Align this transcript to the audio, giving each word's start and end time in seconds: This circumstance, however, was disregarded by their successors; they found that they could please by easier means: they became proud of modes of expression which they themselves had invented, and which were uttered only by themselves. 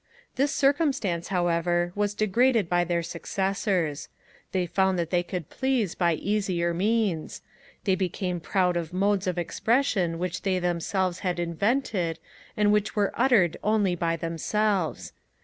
This 0.35 0.51
circumstance, 0.51 1.27
however, 1.27 1.91
was 1.93 2.15
disregarded 2.15 2.67
by 2.67 2.83
their 2.83 3.03
successors; 3.03 4.09
they 4.51 4.65
found 4.65 4.97
that 4.97 5.11
they 5.11 5.21
could 5.21 5.51
please 5.51 5.93
by 5.93 6.15
easier 6.15 6.73
means: 6.73 7.43
they 7.83 7.93
became 7.93 8.39
proud 8.39 8.75
of 8.75 8.93
modes 8.93 9.27
of 9.27 9.37
expression 9.37 10.17
which 10.17 10.41
they 10.41 10.57
themselves 10.57 11.19
had 11.19 11.39
invented, 11.39 12.17
and 12.57 12.71
which 12.73 12.95
were 12.95 13.13
uttered 13.15 13.57
only 13.63 13.93
by 13.93 14.15
themselves. 14.15 15.13